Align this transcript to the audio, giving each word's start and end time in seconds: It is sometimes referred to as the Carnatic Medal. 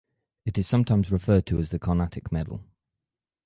It 0.47 0.57
is 0.57 0.65
sometimes 0.67 1.11
referred 1.11 1.45
to 1.45 1.59
as 1.59 1.69
the 1.69 1.77
Carnatic 1.77 2.31
Medal. 2.31 2.63